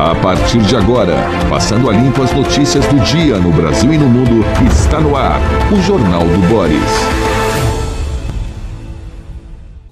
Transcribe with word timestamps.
A 0.00 0.14
partir 0.14 0.62
de 0.62 0.74
agora, 0.74 1.14
passando 1.50 1.90
a 1.90 1.92
limpo 1.92 2.22
as 2.22 2.32
notícias 2.32 2.86
do 2.86 2.98
dia 3.00 3.38
no 3.38 3.52
Brasil 3.52 3.92
e 3.92 3.98
no 3.98 4.08
mundo, 4.08 4.42
está 4.66 4.98
no 4.98 5.14
ar 5.14 5.38
o 5.70 5.76
Jornal 5.82 6.26
do 6.26 6.48
Boris. 6.48 6.80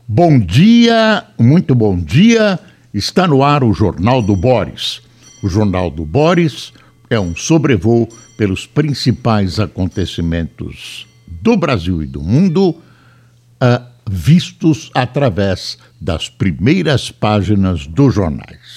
Bom 0.08 0.40
dia, 0.40 1.26
muito 1.38 1.74
bom 1.74 1.94
dia. 1.94 2.58
Está 2.94 3.28
no 3.28 3.44
ar 3.44 3.62
o 3.62 3.74
Jornal 3.74 4.22
do 4.22 4.34
Boris. 4.34 5.02
O 5.44 5.48
Jornal 5.48 5.90
do 5.90 6.06
Boris 6.06 6.72
é 7.10 7.20
um 7.20 7.36
sobrevoo 7.36 8.08
pelos 8.38 8.66
principais 8.66 9.60
acontecimentos 9.60 11.06
do 11.42 11.54
Brasil 11.54 12.02
e 12.02 12.06
do 12.06 12.22
mundo, 12.22 12.70
uh, 12.70 13.84
vistos 14.08 14.90
através 14.94 15.76
das 16.00 16.30
primeiras 16.30 17.10
páginas 17.10 17.86
dos 17.86 18.14
jornais. 18.14 18.67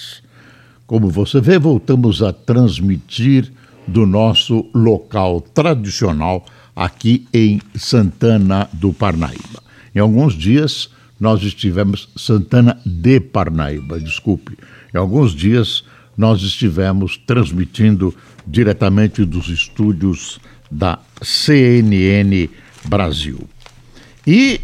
Como 0.91 1.09
você 1.09 1.40
vê, 1.40 1.58
voltamos 1.58 2.22
a 2.22 2.34
transmitir 2.34 3.49
do 3.88 4.05
nosso 4.05 4.70
local 4.73 5.40
tradicional 5.40 6.45
aqui 6.76 7.26
em 7.34 7.62
Santana 7.76 8.68
do 8.73 8.91
Parnaíba. 8.91 9.63
Em 9.96 9.99
alguns 9.99 10.34
dias 10.34 10.90
nós 11.18 11.44
estivemos 11.44 12.09
Santana 12.18 12.77
de 12.85 13.22
Parnaíba, 13.22 14.02
desculpe. 14.02 14.58
Em 14.94 14.98
alguns 14.98 15.34
dias 15.34 15.85
nós 16.18 16.41
estivemos 16.41 17.16
transmitindo 17.16 18.13
diretamente 18.46 19.23
dos 19.23 19.48
estúdios 19.48 20.41
da 20.70 20.99
CNN 21.21 22.49
Brasil. 22.84 23.40
E 24.27 24.60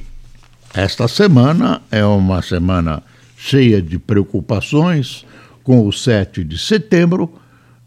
esta 0.73 1.07
semana 1.07 1.82
é 1.90 2.04
uma 2.04 2.41
semana 2.41 3.02
cheia 3.38 3.82
de 3.82 3.98
preocupações 3.98 5.26
com 5.67 5.85
o 5.85 5.91
7 5.91 6.45
de 6.45 6.57
setembro, 6.57 7.30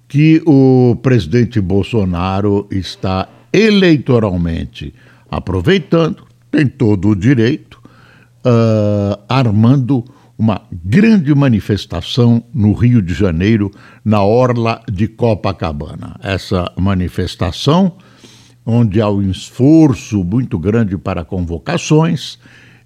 que 0.07 0.43
o 0.45 0.95
presidente 1.03 1.59
Bolsonaro 1.63 2.69
está 2.71 3.27
eleitoralmente 3.51 4.93
aproveitando, 5.31 6.27
tem 6.51 6.67
todo 6.67 7.09
o 7.09 7.17
direito, 7.17 7.81
uh, 8.45 9.19
armando 9.27 10.05
uma 10.39 10.61
grande 10.71 11.35
manifestação 11.35 12.45
no 12.53 12.75
Rio 12.75 13.01
de 13.01 13.15
Janeiro, 13.15 13.71
na 14.05 14.23
orla 14.23 14.83
de 14.93 15.09
Copacabana. 15.09 16.17
Essa 16.23 16.71
manifestação, 16.79 17.93
onde 18.67 19.01
há 19.01 19.09
um 19.09 19.23
esforço 19.23 20.23
muito 20.23 20.59
grande 20.59 20.99
para 20.99 21.25
convocações, 21.25 22.39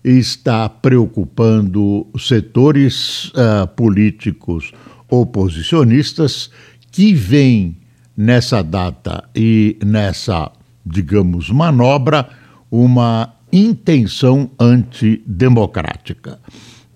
está 0.05 0.69
preocupando 0.69 2.07
setores 2.19 3.31
uh, 3.31 3.67
políticos 3.75 4.73
oposicionistas 5.09 6.51
que 6.93 7.15
veem 7.15 7.79
nessa 8.17 8.63
data 8.63 9.25
e 9.35 9.79
nessa, 9.85 10.53
digamos, 10.85 11.49
manobra 11.51 12.29
uma 12.71 13.35
intenção 13.51 14.51
antidemocrática. 14.61 16.39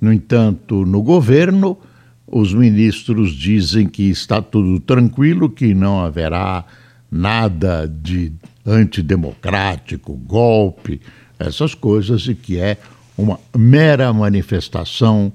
No 0.01 0.13
entanto, 0.13 0.85
no 0.85 1.03
governo, 1.03 1.79
os 2.27 2.53
ministros 2.53 3.33
dizem 3.33 3.89
que 3.89 4.11
está 4.11 4.43
tudo 4.43 4.79
tranquilo, 4.81 5.49
que 5.49 5.73
não 5.73 6.01
haverá 6.01 6.65
nada 7.11 7.89
de 7.89 8.33
antidemocrático, 8.67 10.15
golpe, 10.15 11.01
essas 11.39 11.75
coisas, 11.75 12.27
e 12.27 12.35
que 12.35 12.59
é 12.59 12.77
uma 13.19 13.41
mera 13.57 14.13
manifestação 14.13 15.33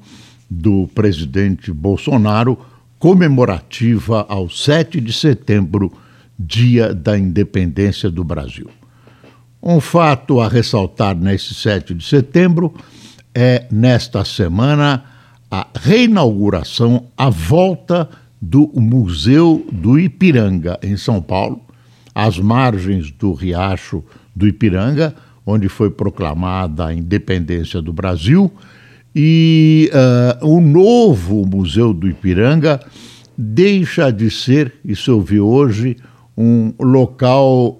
do 0.49 0.87
presidente 0.95 1.71
Bolsonaro 1.73 2.57
comemorativa 2.97 4.25
ao 4.29 4.49
7 4.49 5.01
de 5.01 5.11
setembro, 5.11 5.91
dia 6.39 6.93
da 6.93 7.19
independência 7.19 8.09
do 8.09 8.23
Brasil. 8.23 8.69
Um 9.61 9.81
fato 9.81 10.39
a 10.39 10.47
ressaltar 10.47 11.15
nesse 11.15 11.53
7 11.53 11.93
de 11.93 12.05
setembro 12.05 12.73
é, 13.35 13.65
nesta 13.69 14.23
semana, 14.23 15.03
a 15.51 15.67
reinauguração, 15.75 17.07
a 17.17 17.29
volta 17.29 18.09
do 18.41 18.71
Museu 18.75 19.65
do 19.71 19.99
Ipiranga, 19.99 20.79
em 20.81 20.95
São 20.95 21.21
Paulo, 21.21 21.61
às 22.15 22.37
margens 22.37 23.11
do 23.11 23.33
Riacho 23.33 24.03
do 24.35 24.47
Ipiranga, 24.47 25.15
onde 25.45 25.67
foi 25.69 25.89
proclamada 25.89 26.87
a 26.87 26.93
independência 26.93 27.81
do 27.81 27.91
Brasil. 27.93 28.51
E 29.15 29.91
uh, 30.41 30.47
o 30.47 30.59
novo 30.59 31.45
Museu 31.45 31.93
do 31.93 32.07
Ipiranga 32.07 32.79
deixa 33.37 34.11
de 34.11 34.29
ser, 34.29 34.73
isso 34.83 35.11
eu 35.11 35.21
vi 35.21 35.39
hoje, 35.39 35.97
um 36.37 36.73
local 36.79 37.79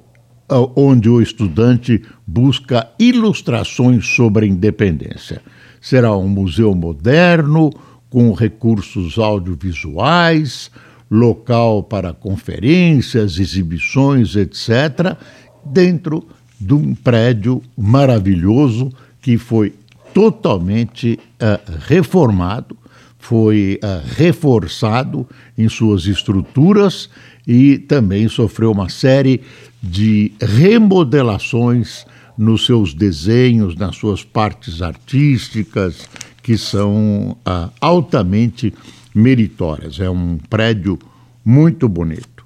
onde 0.76 1.10
o 1.10 1.22
estudante 1.22 2.04
busca 2.28 2.90
ilustrações 3.00 4.08
sobre 4.08 4.46
a 4.46 4.50
independência. 4.50 5.42
Será 5.82 6.16
um 6.16 6.28
museu 6.28 6.76
moderno, 6.76 7.72
com 8.10 8.32
recursos 8.32 9.18
audiovisuais, 9.18 10.70
local 11.10 11.84
para 11.84 12.14
conferências, 12.14 13.40
exibições, 13.40 14.36
etc., 14.36 15.18
dentro 15.66 16.28
de 16.60 16.74
um 16.74 16.94
prédio 16.96 17.62
maravilhoso 17.78 18.92
que 19.22 19.38
foi 19.38 19.74
totalmente 20.14 21.20
uh, 21.42 21.72
reformado, 21.88 22.78
foi 23.18 23.80
uh, 23.84 24.08
reforçado 24.16 25.28
em 25.58 25.68
suas 25.68 26.06
estruturas 26.06 27.10
e 27.48 27.78
também 27.78 28.28
sofreu 28.28 28.72
uma 28.72 28.90
série 28.90 29.42
de 29.82 30.32
remodelações 30.42 32.06
nos 32.38 32.66
seus 32.66 32.94
desenhos, 32.94 33.76
nas 33.76 33.96
suas 33.96 34.24
partes 34.24 34.82
artísticas, 34.82 36.08
que 36.42 36.58
são 36.58 37.38
ah, 37.46 37.70
altamente 37.80 38.74
meritórias. 39.14 40.00
É 40.00 40.10
um 40.10 40.38
prédio 40.50 40.98
muito 41.46 41.88
bonito. 41.88 42.46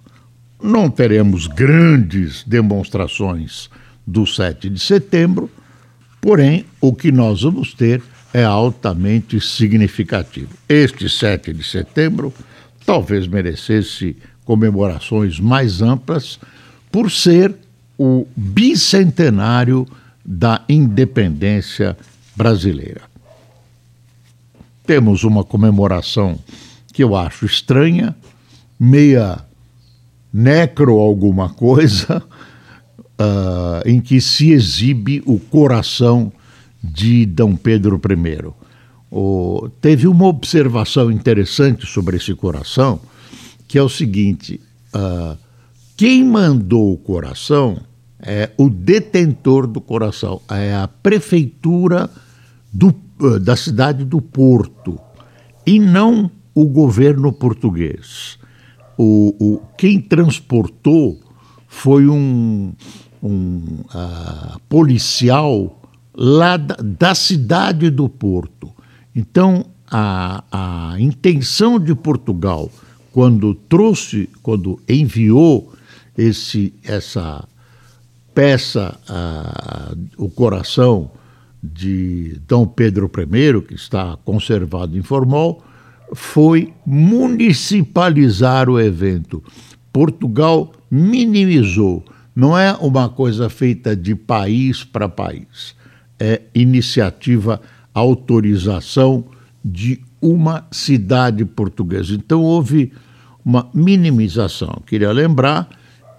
Não 0.61 0.89
teremos 0.89 1.47
grandes 1.47 2.43
demonstrações 2.43 3.69
do 4.07 4.25
7 4.25 4.69
de 4.69 4.79
setembro, 4.79 5.51
porém, 6.21 6.65
o 6.79 6.95
que 6.95 7.11
nós 7.11 7.41
vamos 7.41 7.73
ter 7.73 8.01
é 8.33 8.43
altamente 8.43 9.41
significativo. 9.41 10.49
Este 10.69 11.09
7 11.09 11.51
de 11.51 11.63
setembro 11.63 12.33
talvez 12.85 13.27
merecesse 13.27 14.15
comemorações 14.45 15.39
mais 15.41 15.81
amplas 15.81 16.39
por 16.89 17.11
ser 17.11 17.53
o 17.97 18.25
bicentenário 18.35 19.85
da 20.23 20.63
independência 20.69 21.97
brasileira. 22.35 23.01
Temos 24.85 25.23
uma 25.25 25.43
comemoração 25.43 26.39
que 26.93 27.03
eu 27.03 27.15
acho 27.15 27.45
estranha, 27.45 28.15
meia 28.79 29.39
necro 30.31 30.99
alguma 30.99 31.49
coisa, 31.49 32.23
uh, 33.19 33.87
em 33.87 33.99
que 33.99 34.21
se 34.21 34.51
exibe 34.51 35.21
o 35.25 35.39
coração 35.39 36.31
de 36.83 37.25
Dom 37.25 37.55
Pedro 37.55 37.99
I. 37.99 38.53
Teve 39.81 40.07
uma 40.07 40.25
observação 40.25 41.11
interessante 41.11 41.85
sobre 41.85 42.17
esse 42.17 42.33
coração, 42.35 42.99
que 43.67 43.77
é 43.77 43.83
o 43.83 43.89
seguinte: 43.89 44.59
uh, 44.93 45.37
quem 45.95 46.23
mandou 46.23 46.93
o 46.93 46.97
coração 46.97 47.79
é 48.19 48.51
o 48.57 48.69
detentor 48.69 49.67
do 49.67 49.79
coração, 49.79 50.41
é 50.49 50.75
a 50.75 50.87
prefeitura 50.87 52.09
do, 52.71 52.93
uh, 53.19 53.39
da 53.39 53.55
cidade 53.55 54.03
do 54.03 54.21
Porto, 54.21 54.99
e 55.65 55.79
não 55.79 56.29
o 56.53 56.65
governo 56.65 57.31
português. 57.31 58.37
O, 58.97 59.35
o 59.39 59.61
quem 59.77 60.01
transportou 60.01 61.19
foi 61.67 62.07
um, 62.07 62.73
um 63.21 63.79
uh, 63.93 64.59
policial 64.69 65.81
lá 66.13 66.57
da, 66.57 66.75
da 66.75 67.15
cidade 67.15 67.89
do 67.89 68.07
Porto. 68.09 68.71
Então, 69.15 69.65
a, 69.89 70.43
a 70.51 70.99
intenção 70.99 71.79
de 71.79 71.95
Portugal 71.95 72.69
quando 73.17 73.55
trouxe, 73.55 74.29
quando 74.43 74.79
enviou 74.87 75.73
esse, 76.15 76.71
essa 76.83 77.43
peça, 78.31 78.95
o 80.15 80.29
coração 80.29 81.09
de 81.63 82.39
Dom 82.47 82.67
Pedro 82.67 83.09
I, 83.17 83.61
que 83.63 83.73
está 83.73 84.15
conservado 84.23 84.95
em 84.95 85.01
Formol, 85.01 85.63
foi 86.13 86.71
municipalizar 86.85 88.69
o 88.69 88.79
evento. 88.79 89.43
Portugal 89.91 90.71
minimizou. 90.91 92.05
Não 92.37 92.55
é 92.55 92.71
uma 92.73 93.09
coisa 93.09 93.49
feita 93.49 93.95
de 93.95 94.13
país 94.13 94.83
para 94.83 95.09
país. 95.09 95.73
É 96.19 96.39
iniciativa, 96.53 97.59
autorização 97.91 99.25
de 99.65 99.99
uma 100.21 100.67
cidade 100.69 101.43
portuguesa. 101.45 102.13
Então 102.13 102.43
houve 102.43 102.93
uma 103.43 103.67
minimização. 103.73 104.83
Queria 104.85 105.11
lembrar 105.11 105.67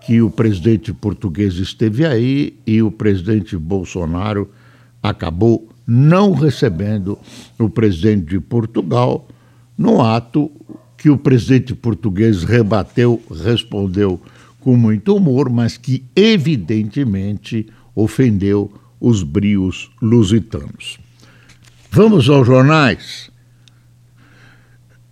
que 0.00 0.20
o 0.20 0.28
presidente 0.28 0.92
português 0.92 1.54
esteve 1.54 2.04
aí 2.04 2.56
e 2.66 2.82
o 2.82 2.90
presidente 2.90 3.56
Bolsonaro 3.56 4.50
acabou 5.00 5.68
não 5.86 6.32
recebendo 6.32 7.16
o 7.56 7.70
presidente 7.70 8.30
de 8.30 8.40
Portugal 8.40 9.28
no 9.78 10.02
ato 10.02 10.50
que 10.96 11.10
o 11.10 11.16
presidente 11.16 11.76
português 11.76 12.42
rebateu, 12.42 13.22
respondeu 13.44 14.20
com 14.60 14.76
muito 14.76 15.16
humor, 15.16 15.48
mas 15.48 15.76
que 15.76 16.04
evidentemente 16.14 17.66
ofendeu 17.94 18.72
os 19.00 19.22
brios 19.22 19.90
lusitanos. 20.00 20.98
Vamos 21.90 22.28
aos 22.28 22.46
jornais. 22.46 23.30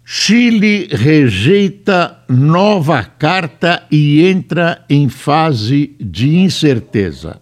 Chile 0.05 0.89
rejeita 0.91 2.19
nova 2.29 3.03
carta 3.03 3.85
e 3.91 4.25
entra 4.25 4.85
em 4.89 5.09
fase 5.09 5.97
de 5.99 6.37
incerteza. 6.37 7.41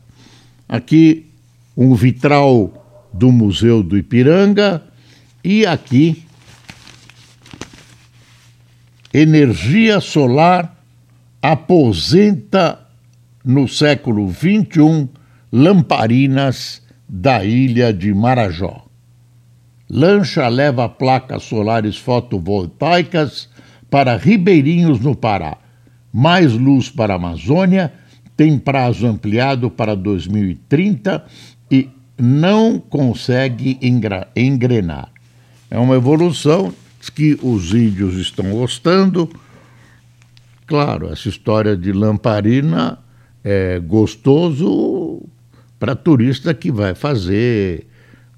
Aqui 0.66 1.26
um 1.76 1.94
vitral 1.94 3.10
do 3.12 3.30
Museu 3.30 3.82
do 3.82 3.98
Ipiranga 3.98 4.82
e 5.42 5.66
aqui 5.66 6.24
energia 9.12 10.00
solar 10.00 10.74
aposenta 11.44 12.87
no 13.44 13.69
século 13.69 14.32
XXI 14.32 15.11
lamparinas 15.52 16.81
da 17.06 17.44
ilha 17.44 17.93
de 17.93 18.14
Marajó. 18.14 18.87
Lancha 19.91 20.49
leva 20.49 20.88
placas 20.88 21.43
solares 21.43 21.99
fotovoltaicas 21.99 23.50
para 23.91 24.17
Ribeirinhos, 24.17 25.00
no 25.00 25.14
Pará. 25.14 25.58
Mais 26.11 26.55
luz 26.55 26.88
para 26.88 27.12
a 27.12 27.17
Amazônia, 27.17 27.93
tem 28.35 28.58
prazo 28.58 29.06
ampliado 29.06 29.70
para 29.70 29.94
2030 29.94 31.26
e 31.70 31.90
não 32.19 32.79
consegue 32.79 33.79
engrenar. 34.35 35.12
É 35.70 35.79
uma 35.79 35.97
evolução 35.97 36.73
que 37.14 37.38
os 37.43 37.75
índios 37.75 38.14
estão 38.14 38.50
gostando. 38.50 39.29
Claro, 40.66 41.12
essa 41.12 41.28
história 41.28 41.76
de 41.76 41.93
lamparina 41.93 42.99
é 43.43 43.78
gostoso 43.78 45.22
para 45.78 45.94
turista 45.94 46.55
que 46.55 46.72
vai 46.72 46.94
fazer 46.94 47.87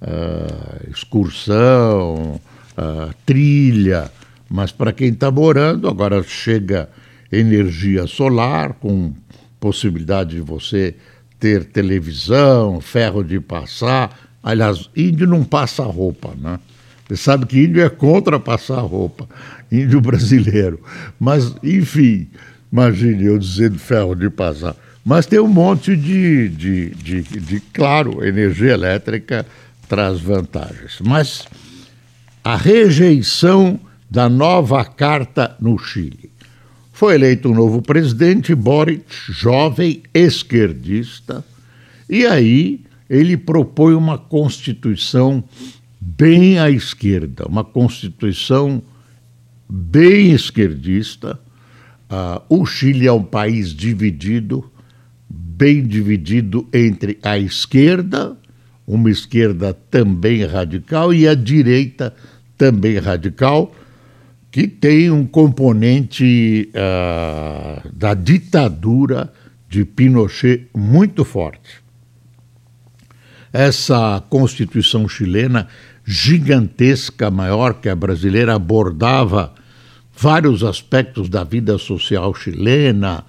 uh, 0.02 0.90
excursão, 0.90 2.40
uh, 2.76 3.14
trilha, 3.24 4.10
mas 4.48 4.72
para 4.72 4.92
quem 4.92 5.10
está 5.10 5.30
morando, 5.30 5.88
agora 5.88 6.22
chega 6.24 6.88
energia 7.30 8.06
solar, 8.06 8.72
com 8.74 9.12
possibilidade 9.60 10.36
de 10.36 10.40
você 10.40 10.96
ter 11.38 11.64
televisão, 11.64 12.80
ferro 12.80 13.22
de 13.22 13.38
passar. 13.38 14.18
Aliás, 14.42 14.88
índio 14.96 15.26
não 15.26 15.44
passa 15.44 15.84
roupa, 15.84 16.32
né? 16.36 16.58
Você 17.08 17.16
sabe 17.16 17.46
que 17.46 17.62
índio 17.62 17.82
é 17.82 17.88
contra 17.88 18.38
passar 18.40 18.80
roupa, 18.80 19.28
índio 19.70 20.00
brasileiro. 20.02 20.80
Mas, 21.18 21.54
enfim, 21.62 22.28
imagine 22.72 23.24
eu 23.24 23.38
dizendo 23.38 23.78
ferro 23.78 24.14
de 24.14 24.28
passar. 24.28 24.74
Mas 25.04 25.24
tem 25.26 25.38
um 25.38 25.46
monte 25.46 25.96
de, 25.96 26.48
de, 26.48 26.90
de, 26.90 27.22
de 27.22 27.60
claro, 27.72 28.24
energia 28.24 28.72
elétrica 28.72 29.46
traz 29.88 30.20
vantagens. 30.20 30.98
Mas 31.00 31.46
a 32.42 32.56
rejeição 32.56 33.78
da 34.10 34.28
nova 34.28 34.84
carta 34.84 35.56
no 35.60 35.78
Chile. 35.78 36.30
Foi 36.92 37.14
eleito 37.14 37.50
um 37.50 37.54
novo 37.54 37.82
presidente, 37.82 38.54
Boric, 38.54 39.04
jovem 39.28 40.02
esquerdista, 40.14 41.44
e 42.08 42.24
aí 42.24 42.80
ele 43.10 43.36
propõe 43.36 43.94
uma 43.94 44.16
constituição 44.16 45.44
bem 46.14 46.58
à 46.58 46.70
esquerda, 46.70 47.46
uma 47.46 47.64
constituição 47.64 48.82
bem 49.68 50.32
esquerdista. 50.32 51.38
Uh, 52.08 52.60
o 52.60 52.66
Chile 52.66 53.06
é 53.06 53.12
um 53.12 53.22
país 53.22 53.74
dividido, 53.74 54.70
bem 55.28 55.82
dividido 55.82 56.68
entre 56.72 57.18
a 57.22 57.38
esquerda 57.38 58.36
uma 58.86 59.10
esquerda 59.10 59.74
também 59.74 60.44
radical 60.44 61.12
e 61.12 61.26
a 61.26 61.34
direita 61.34 62.14
também 62.56 62.98
radical, 62.98 63.74
que 64.50 64.68
tem 64.68 65.10
um 65.10 65.26
componente 65.26 66.70
uh, 66.70 67.92
da 67.92 68.14
ditadura 68.14 69.32
de 69.68 69.84
Pinochet 69.84 70.68
muito 70.74 71.24
forte. 71.24 71.84
Essa 73.52 74.22
Constituição 74.30 75.08
chilena, 75.08 75.66
gigantesca, 76.06 77.30
maior 77.30 77.74
que 77.74 77.88
a 77.88 77.96
brasileira, 77.96 78.54
abordava 78.54 79.52
vários 80.16 80.62
aspectos 80.62 81.28
da 81.28 81.42
vida 81.42 81.76
social 81.78 82.32
chilena, 82.32 83.24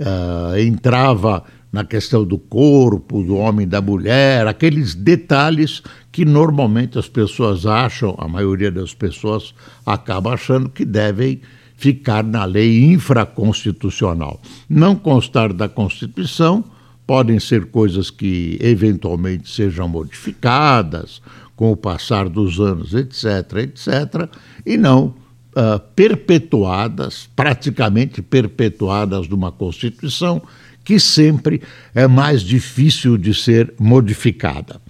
uh, 0.00 0.56
entrava 0.58 1.44
na 1.70 1.84
questão 1.84 2.24
do 2.24 2.38
corpo, 2.38 3.22
do 3.22 3.36
homem 3.36 3.64
e 3.64 3.68
da 3.68 3.80
mulher, 3.80 4.46
aqueles 4.46 4.94
detalhes 4.94 5.82
que 6.10 6.24
normalmente 6.24 6.98
as 6.98 7.08
pessoas 7.08 7.64
acham, 7.64 8.14
a 8.18 8.26
maioria 8.26 8.70
das 8.70 8.92
pessoas 8.92 9.54
acaba 9.84 10.34
achando 10.34 10.68
que 10.68 10.84
devem 10.84 11.40
ficar 11.76 12.22
na 12.22 12.44
lei 12.44 12.84
infraconstitucional. 12.84 14.40
Não 14.68 14.94
constar 14.94 15.52
da 15.52 15.68
Constituição 15.68 16.64
podem 17.06 17.40
ser 17.40 17.66
coisas 17.66 18.10
que 18.10 18.58
eventualmente 18.60 19.50
sejam 19.50 19.88
modificadas 19.88 21.22
com 21.62 21.70
o 21.70 21.76
passar 21.76 22.28
dos 22.28 22.58
anos, 22.58 22.92
etc., 22.92 23.58
etc., 23.58 24.28
e 24.66 24.76
não 24.76 25.14
uh, 25.54 25.78
perpetuadas, 25.94 27.30
praticamente 27.36 28.20
perpetuadas 28.20 29.28
numa 29.28 29.52
Constituição 29.52 30.42
que 30.82 30.98
sempre 30.98 31.62
é 31.94 32.08
mais 32.08 32.42
difícil 32.42 33.16
de 33.16 33.32
ser 33.32 33.72
modificada. 33.78 34.80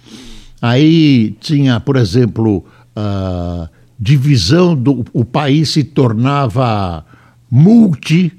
Aí 0.59 1.37
tinha, 1.39 1.79
por 1.79 1.95
exemplo, 1.95 2.65
a 2.95 3.69
divisão 3.99 4.75
do 4.75 5.05
o 5.13 5.23
país 5.23 5.69
se 5.69 5.83
tornava 5.83 7.05
multi 7.51 8.33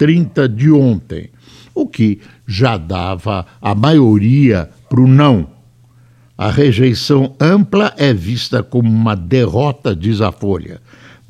22h30 0.00 0.48
de 0.48 0.70
ontem, 0.70 1.30
o 1.74 1.86
que 1.86 2.20
já 2.46 2.76
dava 2.76 3.46
a 3.60 3.74
maioria 3.74 4.68
para 4.88 5.00
o 5.00 5.06
não. 5.06 5.48
A 6.36 6.50
rejeição 6.50 7.34
ampla 7.38 7.92
é 7.96 8.14
vista 8.14 8.62
como 8.62 8.88
uma 8.88 9.14
derrota, 9.14 9.94
diz 9.94 10.20
a 10.20 10.32
Folha 10.32 10.80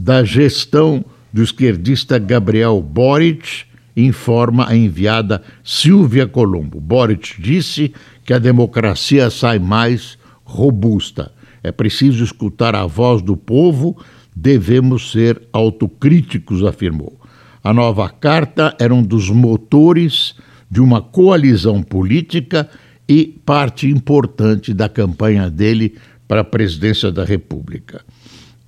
da 0.02 0.24
gestão 0.24 1.04
do 1.30 1.42
esquerdista 1.42 2.18
Gabriel 2.18 2.80
Boric, 2.80 3.64
informa 3.94 4.66
a 4.66 4.74
enviada 4.74 5.42
Silvia 5.62 6.26
Colombo. 6.26 6.80
Boric 6.80 7.34
disse 7.38 7.92
que 8.24 8.32
a 8.32 8.38
democracia 8.38 9.28
sai 9.28 9.58
mais 9.58 10.18
robusta. 10.42 11.30
É 11.62 11.70
preciso 11.70 12.24
escutar 12.24 12.74
a 12.74 12.86
voz 12.86 13.20
do 13.20 13.36
povo, 13.36 13.94
devemos 14.34 15.12
ser 15.12 15.42
autocríticos, 15.52 16.64
afirmou. 16.64 17.19
A 17.62 17.74
nova 17.74 18.08
carta 18.08 18.74
era 18.78 18.94
um 18.94 19.02
dos 19.02 19.28
motores 19.28 20.34
de 20.70 20.80
uma 20.80 21.02
coalizão 21.02 21.82
política 21.82 22.70
e 23.08 23.24
parte 23.44 23.88
importante 23.88 24.72
da 24.72 24.88
campanha 24.88 25.50
dele 25.50 25.96
para 26.28 26.42
a 26.42 26.44
presidência 26.44 27.10
da 27.10 27.24
República. 27.24 28.04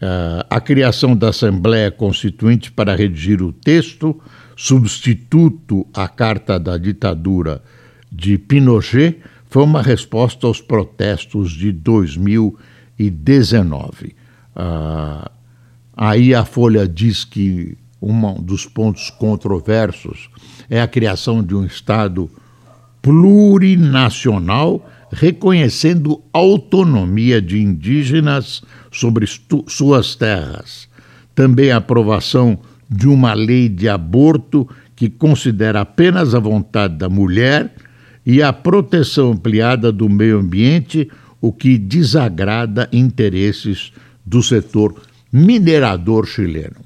Uh, 0.02 0.42
a 0.50 0.60
criação 0.60 1.16
da 1.16 1.28
Assembleia 1.28 1.92
Constituinte 1.92 2.72
para 2.72 2.96
redigir 2.96 3.40
o 3.40 3.52
texto, 3.52 4.20
substituto 4.56 5.86
à 5.94 6.08
Carta 6.08 6.58
da 6.58 6.76
Ditadura 6.76 7.62
de 8.10 8.36
Pinochet, 8.36 9.20
foi 9.48 9.62
uma 9.62 9.80
resposta 9.80 10.44
aos 10.46 10.60
protestos 10.60 11.52
de 11.52 11.70
2019. 11.70 14.16
Ah, 14.56 15.30
aí 15.96 16.34
a 16.34 16.44
Folha 16.44 16.88
diz 16.88 17.24
que 17.24 17.78
um 18.02 18.34
dos 18.42 18.66
pontos 18.66 19.08
controversos 19.10 20.28
é 20.68 20.82
a 20.82 20.88
criação 20.88 21.42
de 21.42 21.54
um 21.54 21.64
Estado 21.64 22.28
plurinacional 23.00 24.88
reconhecendo 25.12 26.22
autonomia 26.32 27.40
de 27.40 27.60
indígenas 27.60 28.62
sobre 28.90 29.26
suas 29.68 30.16
terras. 30.16 30.88
Também 31.34 31.70
a 31.70 31.76
aprovação 31.76 32.58
de 32.88 33.06
uma 33.06 33.34
lei 33.34 33.68
de 33.68 33.88
aborto 33.88 34.68
que 34.96 35.08
considera 35.08 35.82
apenas 35.82 36.34
a 36.34 36.38
vontade 36.38 36.96
da 36.96 37.08
mulher 37.08 37.74
e 38.24 38.42
a 38.42 38.52
proteção 38.52 39.32
ampliada 39.32 39.92
do 39.92 40.08
meio 40.08 40.38
ambiente, 40.38 41.10
o 41.40 41.52
que 41.52 41.76
desagrada 41.76 42.88
interesses 42.92 43.92
do 44.24 44.42
setor 44.42 44.94
minerador 45.32 46.26
chileno. 46.26 46.76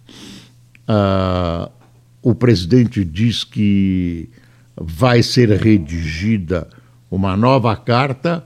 Uh, 0.89 1.71
o 2.23 2.35
presidente 2.35 3.05
diz 3.05 3.45
que 3.45 4.29
vai 4.77 5.23
ser 5.23 5.51
redigida 5.51 6.69
uma 7.11 7.37
nova 7.37 7.75
carta 7.77 8.45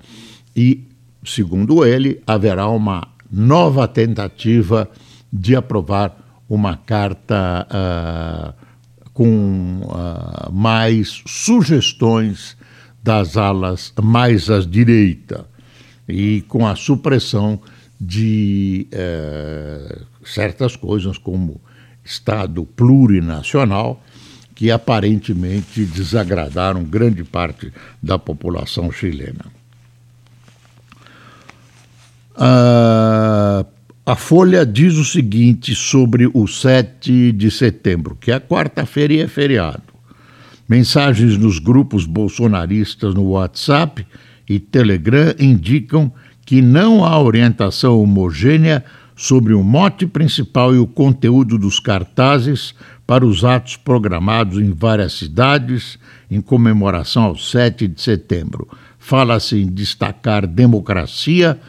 e, 0.54 0.84
segundo 1.24 1.84
ele, 1.84 2.22
haverá 2.26 2.68
uma 2.68 3.08
nova 3.30 3.86
tentativa 3.88 4.88
de 5.32 5.54
aprovar 5.54 6.16
uma 6.48 6.76
carta 6.76 7.66
uh, 7.70 8.66
com 9.12 9.82
uh, 9.82 10.52
mais 10.52 11.22
sugestões 11.26 12.56
das 13.02 13.36
alas 13.36 13.92
mais 14.02 14.50
à 14.50 14.60
direita 14.60 15.46
e 16.08 16.42
com 16.42 16.66
a 16.66 16.74
supressão 16.74 17.60
de 18.00 18.88
uh, 18.92 20.04
certas 20.24 20.76
coisas 20.76 21.16
como 21.18 21.60
Estado 22.10 22.64
plurinacional 22.64 24.02
que 24.54 24.70
aparentemente 24.70 25.84
desagradaram 25.84 26.82
grande 26.84 27.22
parte 27.22 27.72
da 28.02 28.18
população 28.18 28.90
chilena. 28.90 29.46
Uh, 32.34 33.64
a 34.04 34.16
Folha 34.16 34.66
diz 34.66 34.96
o 34.96 35.04
seguinte 35.04 35.74
sobre 35.74 36.28
o 36.34 36.46
7 36.46 37.32
de 37.32 37.50
setembro, 37.50 38.16
que 38.20 38.32
é 38.32 38.40
quarta-feira 38.40 39.14
e 39.14 39.20
é 39.20 39.28
feriado. 39.28 39.82
Mensagens 40.68 41.36
nos 41.38 41.58
grupos 41.58 42.06
bolsonaristas 42.06 43.14
no 43.14 43.30
WhatsApp 43.30 44.04
e 44.48 44.58
Telegram 44.58 45.34
indicam 45.38 46.12
que 46.44 46.60
não 46.60 47.04
há 47.04 47.18
orientação 47.20 48.02
homogênea 48.02 48.84
sobre 49.20 49.52
o 49.52 49.62
mote 49.62 50.06
principal 50.06 50.74
e 50.74 50.78
o 50.78 50.86
conteúdo 50.86 51.58
dos 51.58 51.78
cartazes 51.78 52.74
para 53.06 53.26
os 53.26 53.44
atos 53.44 53.76
programados 53.76 54.58
em 54.58 54.72
várias 54.72 55.12
cidades 55.12 55.98
em 56.30 56.40
comemoração 56.40 57.24
ao 57.24 57.36
7 57.36 57.86
de 57.86 58.00
setembro. 58.00 58.66
Fala-se 58.98 59.56
em 59.58 59.66
destacar 59.66 60.46
democracia, 60.46 61.60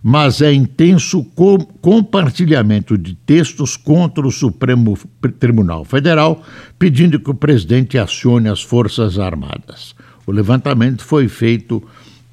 mas 0.00 0.40
é 0.40 0.52
intenso 0.52 1.24
com 1.34 1.58
compartilhamento 1.58 2.96
de 2.96 3.16
textos 3.16 3.76
contra 3.76 4.24
o 4.24 4.30
Supremo 4.30 4.96
Tribunal 5.40 5.84
Federal, 5.84 6.44
pedindo 6.78 7.18
que 7.18 7.30
o 7.30 7.34
presidente 7.34 7.98
acione 7.98 8.48
as 8.48 8.62
Forças 8.62 9.18
Armadas. 9.18 9.96
O 10.24 10.30
levantamento 10.30 11.02
foi 11.02 11.26
feito 11.26 11.82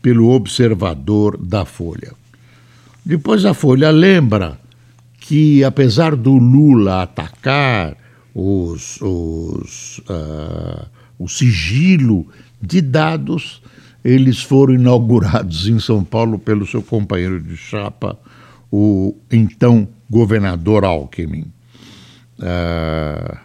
pelo 0.03 0.29
observador 0.29 1.35
da 1.35 1.65
Folha. 1.65 2.13
Depois 3.03 3.43
a 3.43 3.55
Folha 3.55 3.89
lembra 3.89 4.66
que, 5.27 5.61
apesar 5.61 6.15
do 6.15 6.37
Lula 6.37 7.03
atacar 7.03 7.97
os, 8.33 8.97
os, 9.01 9.99
uh, 10.09 10.87
o 11.19 11.27
sigilo 11.27 12.25
de 12.61 12.79
dados, 12.79 13.61
eles 14.05 14.41
foram 14.41 14.75
inaugurados 14.75 15.67
em 15.67 15.79
São 15.79 16.01
Paulo 16.01 16.39
pelo 16.39 16.65
seu 16.65 16.81
companheiro 16.81 17.41
de 17.41 17.57
chapa, 17.57 18.17
o 18.71 19.17
então 19.29 19.89
governador 20.09 20.85
Alckmin. 20.85 21.51
Uh, 22.39 23.37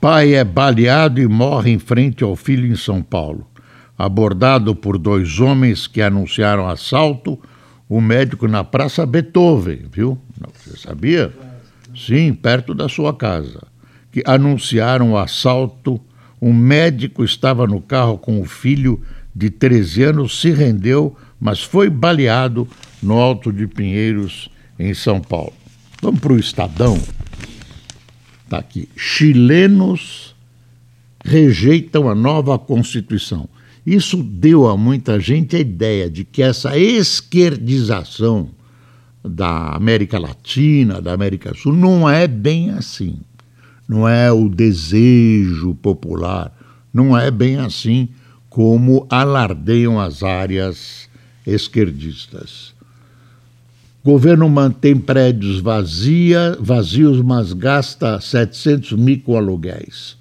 pai 0.00 0.32
é 0.32 0.42
baleado 0.42 1.20
e 1.20 1.28
morre 1.28 1.70
em 1.70 1.78
frente 1.78 2.24
ao 2.24 2.34
filho 2.34 2.66
em 2.66 2.76
São 2.76 3.02
Paulo. 3.02 3.46
Abordado 3.98 4.74
por 4.74 4.96
dois 4.96 5.38
homens 5.38 5.86
que 5.86 6.00
anunciaram 6.00 6.66
assalto, 6.66 7.38
o 7.90 8.00
médico 8.00 8.48
na 8.48 8.64
Praça 8.64 9.04
Beethoven, 9.04 9.82
viu? 9.92 10.16
Você 10.54 10.78
sabia? 10.78 11.30
Sim, 11.94 12.32
perto 12.32 12.72
da 12.74 12.88
sua 12.88 13.12
casa. 13.12 13.60
Que 14.10 14.22
anunciaram 14.24 15.12
o 15.12 15.18
assalto 15.18 16.00
um 16.40 16.54
médico 16.54 17.22
estava 17.22 17.66
no 17.66 17.80
carro 17.80 18.16
com 18.16 18.40
o 18.40 18.46
filho 18.46 19.02
de 19.34 19.50
13 19.50 20.04
anos, 20.04 20.40
se 20.40 20.50
rendeu, 20.50 21.16
mas 21.38 21.62
foi 21.62 21.90
baleado 21.90 22.66
no 23.02 23.18
Alto 23.18 23.52
de 23.52 23.66
Pinheiros, 23.66 24.48
em 24.78 24.94
São 24.94 25.20
Paulo. 25.20 25.52
Vamos 26.00 26.20
para 26.20 26.32
o 26.32 26.38
Estadão. 26.38 26.98
Está 28.44 28.58
aqui. 28.58 28.88
Chilenos 28.96 30.34
rejeitam 31.22 32.08
a 32.08 32.14
nova 32.14 32.58
Constituição. 32.58 33.46
Isso 33.86 34.22
deu 34.22 34.68
a 34.68 34.76
muita 34.76 35.18
gente 35.18 35.56
a 35.56 35.58
ideia 35.58 36.10
de 36.10 36.24
que 36.24 36.42
essa 36.42 36.76
esquerdização 36.78 38.50
da 39.24 39.70
América 39.74 40.18
Latina, 40.18 41.00
da 41.00 41.12
América 41.12 41.54
Sul, 41.54 41.72
não 41.72 42.08
é 42.08 42.26
bem 42.26 42.70
assim 42.70 43.18
não 43.90 44.08
é 44.08 44.30
o 44.30 44.48
desejo 44.48 45.74
popular, 45.74 46.56
não 46.94 47.18
é 47.18 47.28
bem 47.28 47.56
assim 47.56 48.08
como 48.48 49.04
alardeiam 49.10 49.98
as 49.98 50.22
áreas 50.22 51.08
esquerdistas. 51.44 52.72
Governo 54.04 54.48
mantém 54.48 54.96
prédios 54.96 55.58
vazia, 55.58 56.56
vazios, 56.60 57.20
mas 57.20 57.52
gasta 57.52 58.20
700 58.20 58.92
mil 58.92 59.20
com 59.22 59.36
aluguéis. 59.36 60.16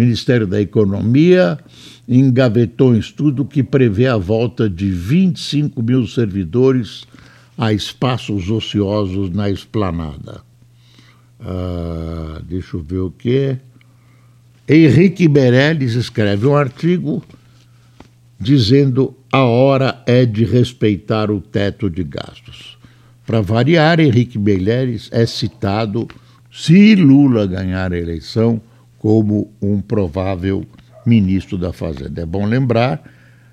Ministério 0.00 0.46
da 0.46 0.58
Economia 0.58 1.58
engavetou 2.08 2.92
um 2.92 2.96
estudo 2.96 3.44
que 3.44 3.62
prevê 3.62 4.06
a 4.06 4.16
volta 4.16 4.68
de 4.68 4.90
25 4.90 5.82
mil 5.82 6.06
servidores 6.06 7.06
a 7.56 7.70
espaços 7.70 8.48
ociosos 8.48 9.28
na 9.28 9.50
esplanada. 9.50 10.40
Uh, 11.38 12.42
deixa 12.44 12.78
eu 12.78 12.82
ver 12.82 13.00
o 13.00 13.10
que. 13.10 13.58
Henrique 14.66 15.28
Meirelles 15.28 15.92
escreve 15.92 16.46
um 16.46 16.56
artigo 16.56 17.22
dizendo 18.40 19.14
a 19.30 19.44
hora 19.44 20.02
é 20.06 20.24
de 20.24 20.46
respeitar 20.46 21.30
o 21.30 21.42
teto 21.42 21.90
de 21.90 22.02
gastos. 22.02 22.78
Para 23.26 23.42
variar, 23.42 24.00
Henrique 24.00 24.38
Meirelles 24.38 25.10
é 25.12 25.26
citado, 25.26 26.08
se 26.50 26.94
Lula 26.94 27.46
ganhar 27.46 27.92
a 27.92 27.98
eleição, 27.98 28.62
como 29.00 29.50
um 29.60 29.80
provável 29.80 30.64
ministro 31.06 31.56
da 31.58 31.72
Fazenda. 31.72 32.20
É 32.20 32.26
bom 32.26 32.44
lembrar, 32.44 33.02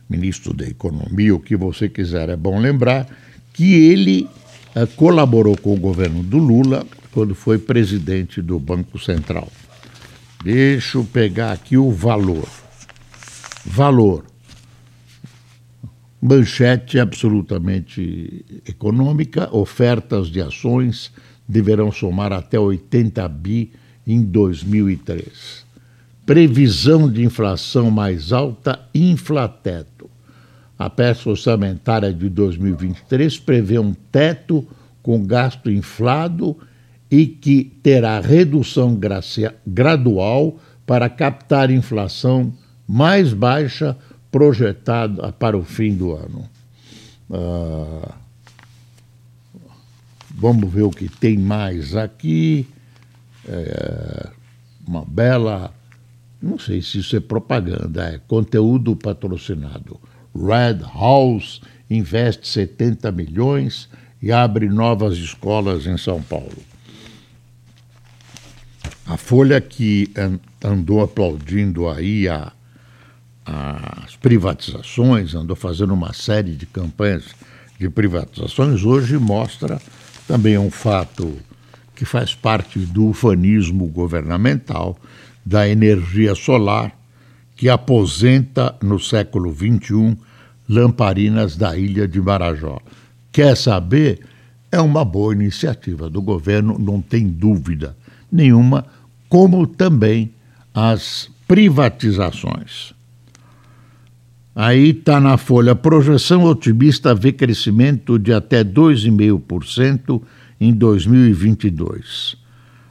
ministro 0.10 0.54
da 0.54 0.68
Economia, 0.68 1.34
o 1.34 1.40
que 1.40 1.56
você 1.56 1.90
quiser, 1.90 2.30
é 2.30 2.36
bom 2.36 2.60
lembrar 2.60 3.08
que 3.54 3.74
ele 3.74 4.30
uh, 4.76 4.86
colaborou 4.96 5.58
com 5.58 5.74
o 5.74 5.80
governo 5.80 6.22
do 6.22 6.38
Lula 6.38 6.86
quando 7.12 7.34
foi 7.34 7.58
presidente 7.58 8.42
do 8.42 8.60
Banco 8.60 9.00
Central. 9.00 9.48
Deixa 10.44 10.98
eu 10.98 11.06
pegar 11.06 11.54
aqui 11.54 11.78
o 11.78 11.92
valor. 11.92 12.48
Valor. 13.66 14.26
Manchete 16.22 17.00
absolutamente 17.00 18.46
econômica, 18.68 19.50
ofertas 19.56 20.28
de 20.28 20.42
ações 20.42 21.12
deverão 21.48 21.92
somar 21.92 22.34
até 22.34 22.60
80 22.60 23.28
bi 23.30 23.72
em 24.08 24.24
2003. 24.24 25.66
Previsão 26.26 27.12
de 27.12 27.24
inflação 27.24 27.92
mais 27.92 28.32
alta, 28.32 28.80
inflateto. 28.96 30.10
A 30.80 30.90
peça 30.90 31.30
orçamentária 31.30 32.14
de 32.14 32.30
2023 32.30 33.38
prevê 33.40 33.78
um 33.78 33.94
teto 33.94 34.66
com 35.04 35.26
gasto 35.26 35.70
inflado 35.70 36.56
e 37.10 37.26
que 37.26 37.64
terá 37.82 38.20
redução 38.20 39.00
gradual 39.66 40.60
para 40.86 41.10
captar 41.10 41.70
inflação 41.72 42.54
mais 42.88 43.34
baixa 43.34 43.98
projetada 44.32 45.32
para 45.34 45.58
o 45.58 45.64
fim 45.64 45.96
do 45.96 46.14
ano. 46.14 46.50
Uh, 47.30 48.14
vamos 50.30 50.72
ver 50.72 50.84
o 50.84 50.92
que 50.92 51.10
tem 51.10 51.38
mais 51.38 51.96
aqui. 51.96 52.68
É, 53.48 54.30
uma 54.88 55.04
bela. 55.06 55.74
Não 56.42 56.60
sei 56.60 56.82
se 56.82 57.00
isso 57.00 57.16
é 57.16 57.20
propaganda, 57.20 58.04
é 58.04 58.20
conteúdo 58.28 58.96
patrocinado. 58.96 60.00
Red 60.36 60.84
House 60.94 61.62
investe 61.90 62.48
70 62.48 63.12
milhões 63.12 63.90
e 64.22 64.32
abre 64.32 64.70
novas 64.70 65.18
escolas 65.18 65.86
em 65.86 65.98
São 65.98 66.22
Paulo. 66.22 66.58
A 69.06 69.18
Folha 69.18 69.60
que 69.62 70.12
andou 70.64 71.02
aplaudindo 71.02 71.90
aí 71.90 72.28
a, 72.28 72.52
as 73.46 74.16
privatizações, 74.18 75.34
andou 75.34 75.56
fazendo 75.56 75.94
uma 75.94 76.14
série 76.14 76.54
de 76.54 76.66
campanhas 76.66 77.24
de 77.80 77.90
privatizações, 77.90 78.84
hoje 78.84 79.18
mostra 79.18 79.82
também 80.28 80.58
um 80.58 80.70
fato 80.70 81.38
que 81.98 82.06
faz 82.06 82.36
parte 82.36 82.78
do 82.78 83.08
ufanismo 83.08 83.88
governamental 83.88 84.96
da 85.44 85.68
energia 85.68 86.36
solar, 86.36 86.96
que 87.56 87.68
aposenta 87.68 88.76
no 88.84 89.00
século 89.00 89.52
XXI 89.52 90.16
lamparinas 90.70 91.58
da 91.58 91.76
ilha 91.76 92.08
de 92.08 92.22
Marajó. 92.22 92.80
Quer 93.32 93.58
saber? 93.58 94.20
É 94.72 94.80
uma 94.80 95.04
boa 95.04 95.34
iniciativa 95.34 96.08
do 96.08 96.22
governo, 96.22 96.78
não 96.78 97.02
tem 97.02 97.28
dúvida 97.28 97.98
nenhuma, 98.32 98.86
como 99.28 99.66
também 99.66 100.32
as 100.76 101.32
privatizações. 101.48 102.94
Aí 104.56 104.90
está 104.90 105.20
na 105.20 105.38
folha: 105.38 105.74
projeção 105.74 106.44
otimista 106.44 107.16
vê 107.16 107.32
crescimento 107.32 108.20
de 108.20 108.34
até 108.34 108.64
2,5% 108.64 110.22
em 110.60 110.74
2022. 110.74 112.36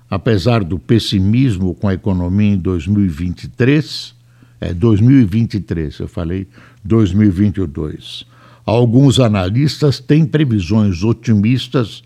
Apesar 0.09 0.63
do 0.63 0.79
pessimismo 0.79 1.75
com 1.75 1.89
a 1.89 1.95
economia 1.95 2.55
em 2.55 2.59
2023, 2.59 4.15
é 4.61 4.73
2023, 4.73 5.99
eu 5.99 6.09
falei 6.09 6.47
2022. 6.85 8.25
Alguns 8.65 9.21
analistas 9.21 10.01
têm 10.01 10.25
previsões 10.25 11.03
otimistas 11.03 12.03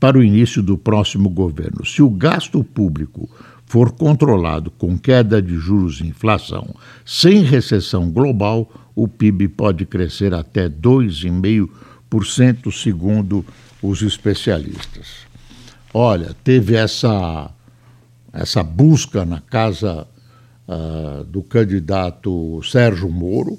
para 0.00 0.18
o 0.18 0.22
início 0.22 0.62
do 0.62 0.76
próximo 0.76 1.28
governo. 1.28 1.86
Se 1.86 2.02
o 2.02 2.10
gasto 2.10 2.64
público 2.64 3.30
for 3.64 3.92
controlado 3.92 4.70
com 4.70 4.98
queda 4.98 5.40
de 5.40 5.56
juros 5.56 6.00
e 6.00 6.06
inflação, 6.06 6.74
sem 7.04 7.42
recessão 7.42 8.10
global, 8.10 8.70
o 8.94 9.08
PIB 9.08 9.48
pode 9.48 9.86
crescer 9.86 10.34
até 10.34 10.68
2,5%, 10.68 12.70
segundo 12.72 13.44
os 13.82 14.02
especialistas. 14.02 15.26
Olha, 15.92 16.34
teve 16.44 16.76
essa, 16.76 17.50
essa 18.32 18.62
busca 18.62 19.24
na 19.24 19.40
casa 19.40 20.06
uh, 20.68 21.24
do 21.24 21.42
candidato 21.42 22.62
Sérgio 22.62 23.10
Moro. 23.10 23.58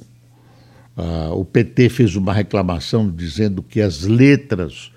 Uh, 0.95 1.33
o 1.33 1.43
PT 1.43 1.89
fez 1.89 2.15
uma 2.15 2.33
reclamação 2.33 3.09
dizendo 3.09 3.61
que 3.61 3.81
as 3.81 4.03
letras 4.03 4.91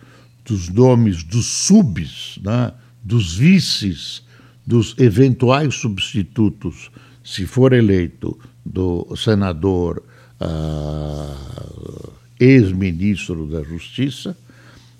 dos 0.45 0.69
nomes 0.69 1.23
dos 1.23 1.47
subs, 1.47 2.39
né, 2.43 2.73
dos 3.03 3.35
vices, 3.37 4.23
dos 4.67 4.95
eventuais 4.99 5.75
substitutos, 5.75 6.91
se 7.25 7.47
for 7.47 7.73
eleito, 7.73 8.39
do 8.65 9.15
senador 9.17 10.03
uh, 10.41 12.13
ex-ministro 12.39 13.47
da 13.47 13.63
Justiça. 13.63 14.37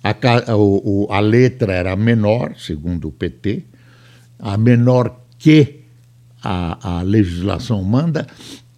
A, 0.07 0.57
o, 0.57 1.09
a 1.11 1.19
letra 1.19 1.73
era 1.73 1.97
menor, 1.97 2.55
segundo 2.59 3.09
o 3.09 3.13
PT, 3.13 3.65
a 4.39 4.57
menor 4.57 5.21
que 5.39 5.81
a, 6.43 6.99
a 6.99 7.03
legislação 7.03 7.83
manda, 7.83 8.27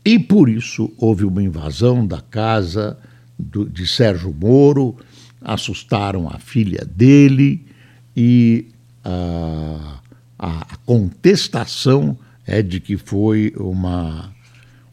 e 0.04 0.18
por 0.18 0.48
isso 0.48 0.90
houve 0.96 1.24
uma 1.24 1.42
invasão 1.42 2.06
da 2.06 2.20
casa 2.20 2.96
do, 3.38 3.68
de 3.68 3.86
Sérgio 3.86 4.34
Moro, 4.34 4.96
assustaram 5.42 6.28
a 6.28 6.38
filha 6.38 6.84
dele 6.84 7.66
e 8.16 8.68
uh, 9.04 9.98
a 10.38 10.76
contestação 10.86 12.18
é 12.46 12.62
de 12.62 12.80
que 12.80 12.96
foi 12.96 13.52
uma, 13.56 14.32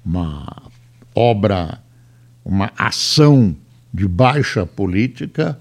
uma 0.05 0.63
obra, 1.15 1.81
uma 2.43 2.71
ação 2.77 3.55
de 3.93 4.05
baixa 4.07 4.65
política 4.65 5.57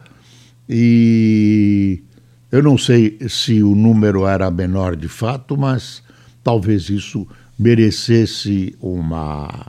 e 0.69 2.03
eu 2.51 2.63
não 2.63 2.79
sei 2.79 3.19
se 3.29 3.63
o 3.63 3.75
número 3.75 4.27
era 4.27 4.51
menor 4.51 4.97
de 4.97 5.09
fato, 5.09 5.57
mas 5.57 6.03
talvez 6.43 6.89
isso 6.89 7.27
merecesse 7.59 8.77
uma, 8.81 9.67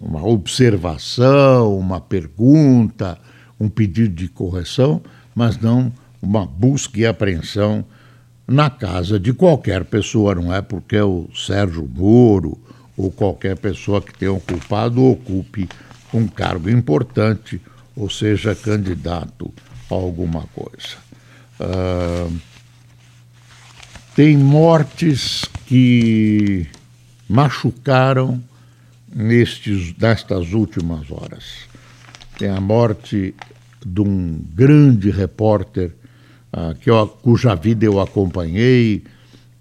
uma 0.00 0.26
observação, 0.26 1.78
uma 1.78 2.00
pergunta, 2.00 3.18
um 3.60 3.68
pedido 3.68 4.14
de 4.14 4.28
correção, 4.28 5.02
mas 5.34 5.58
não 5.58 5.92
uma 6.20 6.46
busca 6.46 6.98
e 6.98 7.06
apreensão 7.06 7.84
na 8.46 8.70
casa 8.70 9.18
de 9.18 9.32
qualquer 9.32 9.84
pessoa, 9.84 10.34
não 10.34 10.54
é 10.54 10.62
porque 10.62 10.96
é 10.96 11.04
o 11.04 11.28
Sérgio 11.34 11.88
Moro 11.92 12.58
ou 12.96 13.10
qualquer 13.10 13.56
pessoa 13.58 14.00
que 14.00 14.16
tenha 14.16 14.32
um 14.32 14.40
culpado 14.40 15.04
ocupe 15.04 15.68
um 16.14 16.26
cargo 16.26 16.70
importante 16.70 17.60
ou 17.94 18.08
seja 18.08 18.54
candidato 18.54 19.52
alguma 19.90 20.44
coisa. 20.54 20.96
Uh, 21.60 22.36
tem 24.14 24.36
mortes 24.36 25.44
que 25.66 26.66
machucaram 27.28 28.42
nestes, 29.14 29.94
nestas 29.98 30.52
últimas 30.52 31.10
horas. 31.10 31.44
Tem 32.38 32.48
a 32.48 32.60
morte 32.60 33.34
de 33.84 34.00
um 34.00 34.40
grande 34.54 35.10
repórter 35.10 35.92
uh, 36.52 36.74
que 36.76 36.90
eu, 36.90 37.06
cuja 37.06 37.54
vida 37.54 37.84
eu 37.84 38.00
acompanhei 38.00 39.04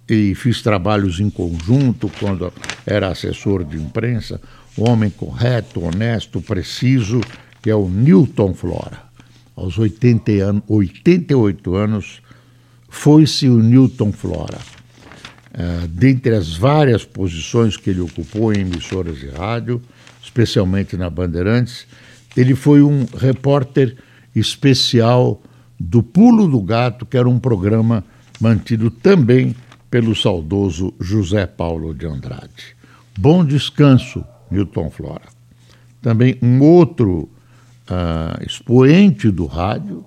e 0.07 0.35
fiz 0.35 0.61
trabalhos 0.61 1.19
em 1.19 1.29
conjunto 1.29 2.09
quando 2.19 2.51
era 2.85 3.09
assessor 3.09 3.63
de 3.63 3.77
imprensa, 3.77 4.39
um 4.77 4.89
homem 4.89 5.09
correto, 5.09 5.83
honesto, 5.83 6.41
preciso, 6.41 7.21
que 7.61 7.69
é 7.69 7.75
o 7.75 7.89
Newton 7.89 8.53
Flora. 8.53 9.04
Aos 9.55 9.77
80 9.77 10.31
anos, 10.43 10.63
88 10.67 11.75
anos, 11.75 12.21
foi-se 12.89 13.47
o 13.47 13.61
Newton 13.61 14.11
Flora. 14.11 14.59
Uh, 15.53 15.87
dentre 15.87 16.35
as 16.35 16.55
várias 16.55 17.05
posições 17.05 17.77
que 17.77 17.89
ele 17.89 18.01
ocupou 18.01 18.51
em 18.53 18.59
emissoras 18.59 19.17
de 19.17 19.29
rádio, 19.29 19.81
especialmente 20.21 20.97
na 20.97 21.09
Bandeirantes, 21.09 21.87
ele 22.35 22.55
foi 22.55 22.81
um 22.81 23.05
repórter 23.17 23.95
especial 24.35 25.41
do 25.79 26.03
Pulo 26.03 26.47
do 26.47 26.61
Gato, 26.61 27.05
que 27.05 27.17
era 27.17 27.29
um 27.29 27.39
programa 27.39 28.03
mantido 28.39 28.89
também 28.91 29.55
pelo 29.89 30.13
saudoso 30.13 30.93
José 30.99 31.45
Paulo 31.45 31.93
de 31.93 32.05
Andrade. 32.05 32.75
Bom 33.17 33.45
descanso, 33.45 34.25
Milton 34.51 34.89
Flora. 34.89 35.29
Também 36.01 36.37
um 36.41 36.61
outro 36.61 37.29
uh, 37.89 38.43
expoente 38.45 39.29
do 39.29 39.45
rádio, 39.45 40.05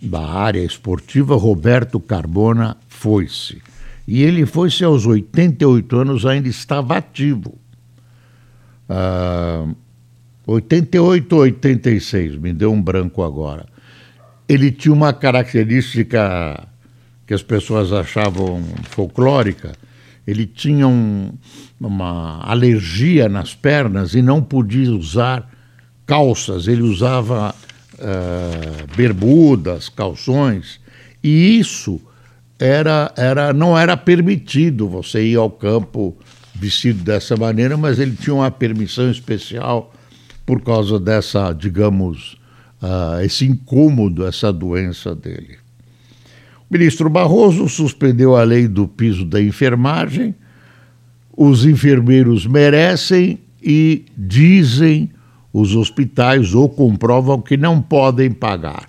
da 0.00 0.24
área 0.26 0.62
esportiva, 0.62 1.36
Roberto 1.36 1.98
Carbona, 1.98 2.76
foi-se. 2.88 3.62
E 4.06 4.22
ele 4.22 4.46
foi-se 4.46 4.84
aos 4.84 5.06
88 5.06 5.96
anos, 5.96 6.26
ainda 6.26 6.48
estava 6.48 6.96
ativo. 6.96 7.58
Uh, 8.88 9.74
88 10.46 11.32
ou 11.34 11.42
86, 11.42 12.36
me 12.36 12.52
deu 12.52 12.72
um 12.72 12.80
branco 12.80 13.22
agora. 13.22 13.66
Ele 14.48 14.70
tinha 14.70 14.94
uma 14.94 15.12
característica 15.12 16.66
que 17.26 17.34
as 17.34 17.42
pessoas 17.42 17.92
achavam 17.92 18.64
folclórica, 18.84 19.72
ele 20.26 20.46
tinha 20.46 20.88
um, 20.88 21.32
uma 21.78 22.40
alergia 22.42 23.28
nas 23.28 23.54
pernas 23.54 24.14
e 24.14 24.22
não 24.22 24.42
podia 24.42 24.90
usar 24.90 25.46
calças, 26.08 26.66
ele 26.66 26.80
usava 26.80 27.54
uh, 27.94 28.96
bermudas, 28.96 29.90
calções, 29.90 30.80
e 31.22 31.58
isso 31.58 32.00
era, 32.58 33.12
era, 33.14 33.52
não 33.52 33.78
era 33.78 33.94
permitido 33.94 34.88
você 34.88 35.22
ir 35.22 35.36
ao 35.36 35.50
campo 35.50 36.16
vestido 36.54 37.04
dessa 37.04 37.36
maneira, 37.36 37.76
mas 37.76 37.98
ele 37.98 38.16
tinha 38.16 38.34
uma 38.34 38.50
permissão 38.50 39.10
especial 39.10 39.92
por 40.46 40.62
causa 40.62 40.98
dessa, 40.98 41.52
digamos, 41.52 42.38
uh, 42.82 43.20
esse 43.22 43.44
incômodo, 43.44 44.26
essa 44.26 44.50
doença 44.50 45.14
dele. 45.14 45.58
O 46.70 46.72
ministro 46.72 47.10
Barroso 47.10 47.68
suspendeu 47.68 48.34
a 48.34 48.42
lei 48.42 48.66
do 48.66 48.88
piso 48.88 49.26
da 49.26 49.42
enfermagem. 49.42 50.34
Os 51.36 51.66
enfermeiros 51.66 52.46
merecem 52.46 53.38
e 53.62 54.06
dizem 54.16 55.10
os 55.60 55.74
hospitais 55.74 56.54
ou 56.54 56.68
comprovam 56.68 57.40
que 57.40 57.56
não 57.56 57.82
podem 57.82 58.30
pagar. 58.30 58.88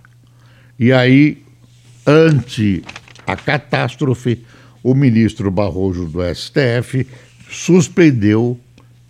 E 0.77 0.93
aí, 0.93 1.43
ante 2.05 2.83
a 3.25 3.35
catástrofe, 3.35 4.43
o 4.83 4.93
ministro 4.93 5.49
Barroso 5.49 6.05
do 6.05 6.19
STF 6.33 7.07
suspendeu 7.49 8.59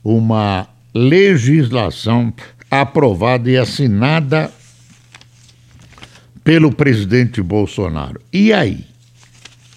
uma 0.04 0.68
legislação 0.94 2.34
aprovada 2.72 3.52
e 3.52 3.58
assinada 3.58 4.52
pelo 6.44 6.72
presidente 6.72 7.42
Bolsonaro. 7.42 8.22
E 8.32 8.54
aí? 8.54 8.86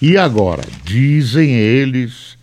E 0.00 0.16
agora? 0.16 0.62
Dizem 0.84 1.50
eles 1.50 2.38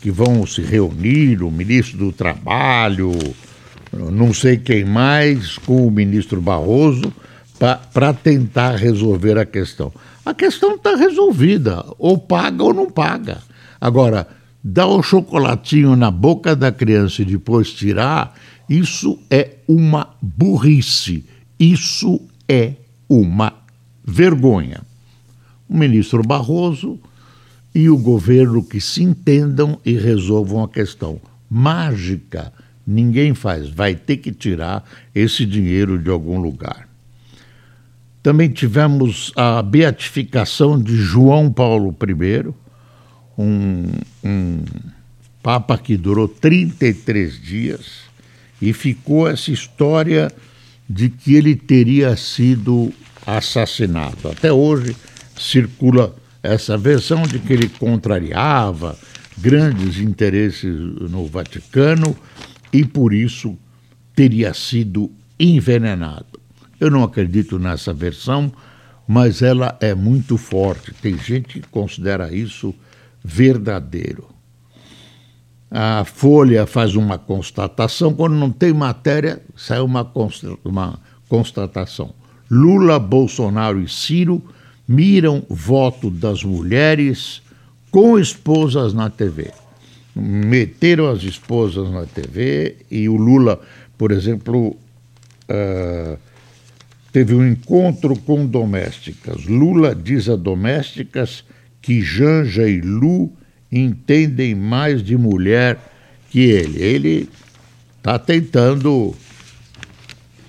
que 0.00 0.10
vão 0.10 0.46
se 0.46 0.62
reunir, 0.62 1.42
o 1.42 1.50
ministro 1.50 1.98
do 1.98 2.12
Trabalho, 2.12 3.12
não 4.10 4.32
sei 4.32 4.56
quem 4.56 4.84
mais, 4.84 5.58
com 5.58 5.86
o 5.86 5.90
ministro 5.90 6.40
Barroso, 6.40 7.12
para 7.92 8.12
tentar 8.12 8.76
resolver 8.76 9.38
a 9.38 9.46
questão. 9.46 9.92
A 10.24 10.34
questão 10.34 10.74
está 10.74 10.94
resolvida, 10.94 11.84
ou 11.98 12.18
paga 12.18 12.64
ou 12.64 12.74
não 12.74 12.90
paga. 12.90 13.38
Agora, 13.80 14.26
dar 14.62 14.86
o 14.86 15.02
chocolatinho 15.02 15.94
na 15.94 16.10
boca 16.10 16.56
da 16.56 16.72
criança 16.72 17.22
e 17.22 17.24
depois 17.24 17.72
tirar, 17.72 18.34
isso 18.68 19.18
é 19.30 19.58
uma 19.68 20.10
burrice, 20.20 21.24
isso 21.58 22.20
é 22.48 22.72
uma 23.08 23.52
vergonha. 24.04 24.82
O 25.68 25.76
ministro 25.76 26.22
Barroso 26.22 26.98
e 27.74 27.88
o 27.88 27.96
governo 27.96 28.62
que 28.62 28.80
se 28.80 29.02
entendam 29.02 29.78
e 29.84 29.92
resolvam 29.92 30.64
a 30.64 30.68
questão. 30.68 31.20
Mágica 31.48 32.52
ninguém 32.86 33.34
faz, 33.34 33.68
vai 33.68 33.94
ter 33.94 34.18
que 34.18 34.32
tirar 34.32 34.88
esse 35.14 35.44
dinheiro 35.44 35.98
de 35.98 36.08
algum 36.08 36.38
lugar. 36.38 36.88
Também 38.22 38.48
tivemos 38.48 39.32
a 39.36 39.62
beatificação 39.62 40.80
de 40.80 40.96
João 40.96 41.52
Paulo 41.52 41.94
I, 42.02 42.52
um, 43.38 43.84
um 44.24 44.64
Papa 45.42 45.78
que 45.78 45.96
durou 45.96 46.26
33 46.26 47.40
dias 47.40 48.00
e 48.60 48.72
ficou 48.72 49.28
essa 49.28 49.52
história 49.52 50.32
de 50.90 51.08
que 51.08 51.36
ele 51.36 51.54
teria 51.54 52.16
sido 52.16 52.92
assassinado. 53.24 54.28
Até 54.28 54.52
hoje 54.52 54.96
circula 55.38 56.16
essa 56.42 56.76
versão 56.76 57.22
de 57.22 57.38
que 57.38 57.52
ele 57.52 57.68
contrariava 57.68 58.98
grandes 59.38 59.98
interesses 59.98 60.74
no 61.10 61.26
Vaticano 61.26 62.16
e 62.76 62.84
por 62.84 63.14
isso 63.14 63.56
teria 64.14 64.52
sido 64.52 65.10
envenenado. 65.40 66.38
Eu 66.78 66.90
não 66.90 67.02
acredito 67.02 67.58
nessa 67.58 67.90
versão, 67.90 68.52
mas 69.08 69.40
ela 69.40 69.78
é 69.80 69.94
muito 69.94 70.36
forte. 70.36 70.92
Tem 70.92 71.16
gente 71.16 71.60
que 71.60 71.68
considera 71.68 72.30
isso 72.34 72.74
verdadeiro. 73.24 74.28
A 75.70 76.04
Folha 76.04 76.66
faz 76.66 76.94
uma 76.94 77.16
constatação, 77.16 78.12
quando 78.12 78.34
não 78.34 78.50
tem 78.50 78.74
matéria, 78.74 79.42
sai 79.56 79.80
uma, 79.80 80.06
uma 80.62 81.00
constatação. 81.30 82.12
Lula, 82.50 82.98
Bolsonaro 82.98 83.80
e 83.80 83.88
Ciro 83.88 84.44
miram 84.86 85.42
voto 85.48 86.10
das 86.10 86.44
mulheres 86.44 87.40
com 87.90 88.18
esposas 88.18 88.92
na 88.92 89.08
TV. 89.08 89.50
Meteram 90.16 91.10
as 91.10 91.22
esposas 91.22 91.90
na 91.90 92.06
TV 92.06 92.76
e 92.90 93.08
o 93.08 93.16
Lula, 93.16 93.60
por 93.98 94.10
exemplo, 94.10 94.68
uh, 94.68 96.18
teve 97.12 97.34
um 97.34 97.46
encontro 97.46 98.16
com 98.20 98.46
domésticas. 98.46 99.44
Lula 99.44 99.94
diz 99.94 100.28
a 100.30 100.36
domésticas 100.36 101.44
que 101.82 102.00
Janja 102.00 102.66
e 102.66 102.80
Lu 102.80 103.30
entendem 103.70 104.54
mais 104.54 105.02
de 105.02 105.18
mulher 105.18 105.78
que 106.30 106.40
ele. 106.40 106.82
Ele 106.82 107.28
está 107.98 108.18
tentando, 108.18 109.14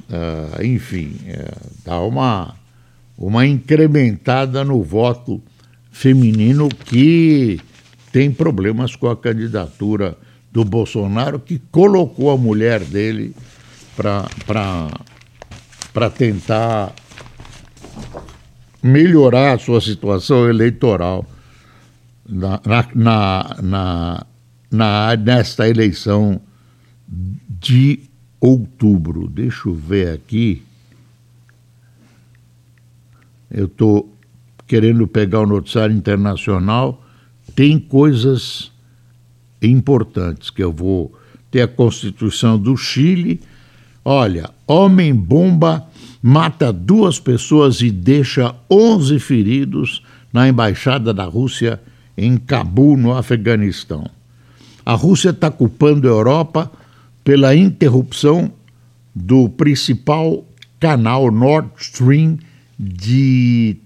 uh, 0.10 0.64
enfim, 0.64 1.18
uh, 1.28 1.72
dar 1.84 2.00
uma 2.02 2.56
uma 3.18 3.46
incrementada 3.48 4.64
no 4.64 4.84
voto 4.84 5.42
feminino 5.92 6.70
que 6.70 7.60
tem 8.18 8.32
problemas 8.32 8.96
com 8.96 9.08
a 9.08 9.16
candidatura 9.16 10.18
do 10.52 10.66
Bolsonaro, 10.66 11.40
que 11.40 11.62
colocou 11.70 12.32
a 12.32 12.38
mulher 12.38 12.84
dele 12.84 13.36
para 13.96 14.28
tentar 16.10 16.96
melhorar 18.82 19.54
a 19.54 19.60
sua 19.60 19.80
situação 19.80 20.50
eleitoral 20.50 21.28
na, 22.28 22.60
na, 22.96 23.56
na, 23.62 24.26
na, 24.72 25.16
nesta 25.16 25.70
eleição 25.70 26.42
de 27.08 28.00
outubro. 28.42 29.28
Deixa 29.28 29.70
eu 29.70 29.76
ver 29.76 30.16
aqui. 30.16 30.64
Eu 33.52 33.66
estou 33.66 34.12
querendo 34.66 35.08
pegar 35.08 35.42
o 35.42 35.46
noticiário 35.46 35.96
internacional, 35.96 37.04
tem 37.58 37.80
coisas 37.80 38.72
importantes 39.60 40.52
que 40.52 40.64
eu 40.64 40.72
vou 40.72 41.12
ter 41.50 41.64
a 41.64 41.68
Constituição 41.68 42.56
do 42.56 42.78
Chile. 42.78 43.42
Olha, 44.06 44.52
homem-bomba 44.68 45.88
mata 46.22 46.72
duas 46.72 47.20
pessoas 47.20 47.82
e 47.82 47.90
deixa 47.90 48.54
11 48.70 49.18
feridos 49.18 50.04
na 50.32 50.48
embaixada 50.48 51.12
da 51.12 51.26
Rússia 51.26 51.82
em 52.16 52.38
Cabul, 52.38 52.96
no 52.96 53.12
Afeganistão. 53.12 54.08
A 54.86 54.94
Rússia 54.94 55.32
está 55.32 55.50
culpando 55.50 56.08
a 56.08 56.12
Europa 56.12 56.72
pela 57.24 57.56
interrupção 57.56 58.52
do 59.16 59.50
principal 59.50 60.46
canal 60.80 61.32
Nord 61.32 61.72
Stream 61.80 62.38
de 62.78 63.78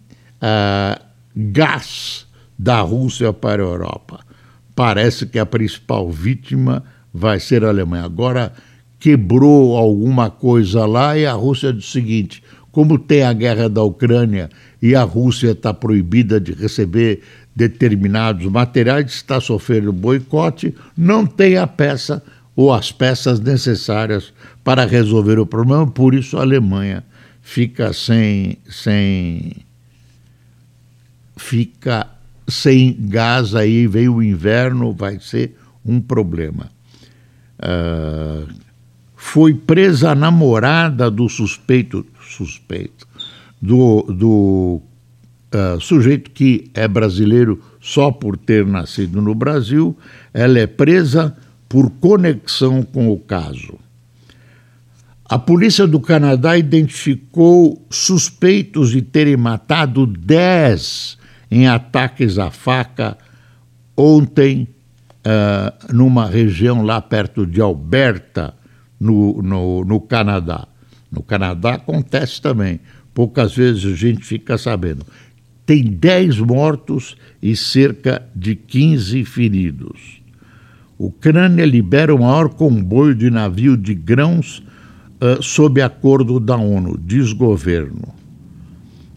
uh, 0.41 1.01
gás 1.33 2.29
da 2.61 2.79
Rússia 2.81 3.33
para 3.33 3.63
a 3.63 3.65
Europa. 3.65 4.19
Parece 4.75 5.25
que 5.25 5.39
a 5.39 5.45
principal 5.47 6.11
vítima 6.11 6.83
vai 7.11 7.39
ser 7.39 7.65
a 7.65 7.69
Alemanha. 7.69 8.05
Agora 8.05 8.53
quebrou 8.99 9.75
alguma 9.75 10.29
coisa 10.29 10.85
lá 10.85 11.17
e 11.17 11.25
a 11.25 11.33
Rússia 11.33 11.73
diz 11.73 11.87
o 11.87 11.91
seguinte: 11.91 12.43
como 12.71 12.99
tem 12.99 13.23
a 13.23 13.33
guerra 13.33 13.67
da 13.67 13.81
Ucrânia 13.81 14.47
e 14.79 14.95
a 14.95 15.01
Rússia 15.01 15.51
está 15.51 15.73
proibida 15.73 16.39
de 16.39 16.53
receber 16.53 17.23
determinados 17.55 18.45
materiais, 18.45 19.11
está 19.11 19.41
sofrendo 19.41 19.91
boicote, 19.91 20.75
não 20.95 21.25
tem 21.25 21.57
a 21.57 21.65
peça 21.65 22.23
ou 22.55 22.71
as 22.71 22.91
peças 22.91 23.39
necessárias 23.39 24.31
para 24.63 24.85
resolver 24.85 25.39
o 25.39 25.47
problema, 25.47 25.87
por 25.87 26.13
isso 26.13 26.37
a 26.37 26.41
Alemanha 26.41 27.03
fica 27.41 27.91
sem, 27.91 28.59
sem 28.69 29.55
fica 31.35 32.20
sem 32.51 32.95
gás 32.99 33.55
aí, 33.55 33.87
veio 33.87 34.15
o 34.15 34.23
inverno, 34.23 34.93
vai 34.93 35.19
ser 35.19 35.55
um 35.85 35.99
problema. 35.99 36.69
Uh, 37.57 38.47
foi 39.15 39.53
presa 39.53 40.11
a 40.11 40.15
namorada 40.15 41.09
do 41.09 41.29
suspeito, 41.29 42.05
suspeito, 42.21 43.07
do, 43.61 44.01
do 44.03 44.81
uh, 45.53 45.79
sujeito 45.79 46.31
que 46.31 46.69
é 46.73 46.87
brasileiro 46.87 47.61
só 47.79 48.11
por 48.11 48.37
ter 48.37 48.65
nascido 48.65 49.21
no 49.21 49.33
Brasil, 49.33 49.97
ela 50.33 50.59
é 50.59 50.67
presa 50.67 51.35
por 51.69 51.89
conexão 51.89 52.83
com 52.83 53.11
o 53.11 53.17
caso. 53.17 53.79
A 55.23 55.39
polícia 55.39 55.87
do 55.87 55.99
Canadá 55.99 56.57
identificou 56.57 57.81
suspeitos 57.89 58.91
de 58.91 59.01
terem 59.01 59.37
matado 59.37 60.05
10 60.05 61.20
em 61.51 61.67
ataques 61.67 62.39
à 62.39 62.49
faca 62.49 63.17
ontem, 63.95 64.67
uh, 65.25 65.93
numa 65.93 66.25
região 66.25 66.81
lá 66.81 67.01
perto 67.01 67.45
de 67.45 67.59
Alberta, 67.59 68.55
no, 68.99 69.41
no, 69.41 69.83
no 69.83 69.99
Canadá. 69.99 70.67
No 71.11 71.21
Canadá 71.21 71.73
acontece 71.73 72.41
também. 72.41 72.79
Poucas 73.13 73.53
vezes 73.53 73.85
a 73.91 73.95
gente 73.95 74.23
fica 74.23 74.57
sabendo. 74.57 75.05
Tem 75.65 75.83
10 75.83 76.39
mortos 76.39 77.17
e 77.41 77.55
cerca 77.55 78.25
de 78.33 78.55
15 78.55 79.25
feridos. 79.25 80.21
Ucrânia 80.97 81.65
libera 81.65 82.13
o 82.13 82.19
maior 82.19 82.49
comboio 82.49 83.15
de 83.15 83.29
navio 83.29 83.75
de 83.75 83.93
grãos 83.93 84.59
uh, 85.19 85.41
sob 85.41 85.81
acordo 85.81 86.39
da 86.39 86.55
ONU, 86.55 86.97
diz 87.03 87.33
governo. 87.33 88.20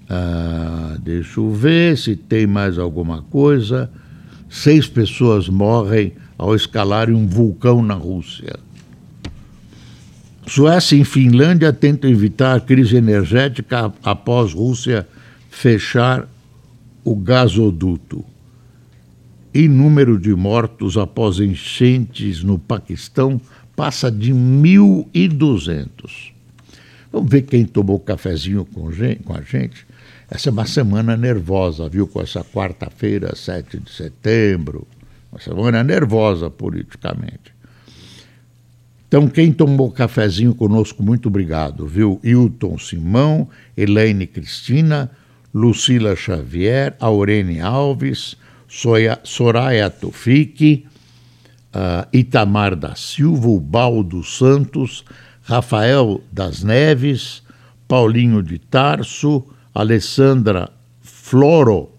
Uh, 0.04 0.98
deixa 1.00 1.40
eu 1.40 1.50
ver 1.50 1.96
se 1.96 2.14
tem 2.14 2.46
mais 2.46 2.78
alguma 2.78 3.22
coisa. 3.22 3.90
Seis 4.48 4.86
pessoas 4.86 5.48
morrem 5.48 6.12
ao 6.36 6.54
escalarem 6.54 7.14
um 7.14 7.26
vulcão 7.26 7.82
na 7.82 7.94
Rússia. 7.94 8.56
Suécia 10.46 10.96
e 10.96 11.04
Finlândia 11.04 11.72
tentam 11.72 12.10
evitar 12.10 12.56
a 12.56 12.60
crise 12.60 12.96
energética 12.96 13.92
após 14.02 14.52
Rússia 14.52 15.08
fechar 15.48 16.28
o 17.02 17.16
gasoduto. 17.16 18.24
E 19.54 19.68
número 19.68 20.18
de 20.18 20.34
mortos 20.34 20.98
após 20.98 21.38
enchentes 21.38 22.42
no 22.42 22.58
Paquistão 22.58 23.40
passa 23.74 24.10
de 24.10 24.34
1.200. 24.34 26.33
Vamos 27.14 27.30
ver 27.30 27.42
quem 27.42 27.64
tomou 27.64 28.00
cafezinho 28.00 28.64
com, 28.64 28.90
com 29.24 29.34
a 29.34 29.40
gente. 29.40 29.86
Essa 30.28 30.48
é 30.48 30.52
uma 30.52 30.66
semana 30.66 31.16
nervosa, 31.16 31.88
viu? 31.88 32.08
Com 32.08 32.20
essa 32.20 32.42
quarta-feira, 32.42 33.36
7 33.36 33.78
de 33.78 33.92
setembro. 33.92 34.84
Uma 35.30 35.40
semana 35.40 35.84
nervosa 35.84 36.50
politicamente. 36.50 37.54
Então, 39.06 39.28
quem 39.28 39.52
tomou 39.52 39.92
cafezinho 39.92 40.56
conosco, 40.56 41.04
muito 41.04 41.28
obrigado, 41.28 41.86
viu? 41.86 42.18
Hilton 42.24 42.76
Simão, 42.78 43.48
Elaine 43.76 44.26
Cristina, 44.26 45.08
Lucila 45.54 46.16
Xavier, 46.16 46.96
Aurene 46.98 47.60
Alves, 47.60 48.36
Soia, 48.66 49.20
Soraya 49.22 49.88
Tofik, 49.88 50.84
uh, 51.72 52.08
Itamar 52.12 52.74
da 52.74 52.96
Silva, 52.96 53.60
Baldo 53.60 54.24
Santos, 54.24 55.04
Rafael 55.44 56.22
das 56.32 56.62
Neves, 56.62 57.42
Paulinho 57.86 58.42
de 58.42 58.58
Tarso, 58.58 59.44
Alessandra 59.74 60.72
Floro, 61.02 61.90